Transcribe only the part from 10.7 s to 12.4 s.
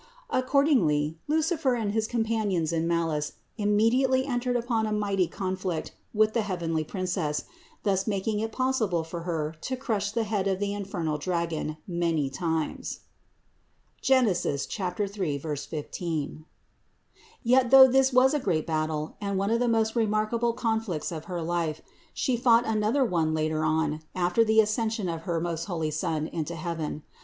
infernal dragon many